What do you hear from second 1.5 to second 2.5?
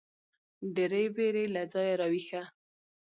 له ځايـه راويـښه.